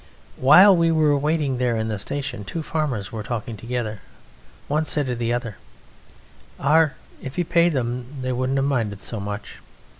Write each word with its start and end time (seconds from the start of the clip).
While 0.37 0.75
we 0.75 0.89
were 0.91 1.15
waiting 1.15 1.59
there 1.59 1.77
in 1.77 1.87
the 1.87 1.99
station 1.99 2.43
two 2.43 2.63
farmers 2.63 3.11
were 3.11 3.21
talking 3.21 3.55
together. 3.55 4.01
One 4.67 4.83
said 4.85 5.05
to 5.05 5.15
the 5.15 5.31
other: 5.31 5.57
"Ar, 6.59 6.95
if 7.21 7.35
he'd 7.35 7.49
paid 7.49 7.73
them 7.73 8.07
they 8.19 8.31
wouldn't 8.31 8.57
have 8.57 8.65
minded 8.65 9.03
so 9.03 9.19
much." 9.19 9.59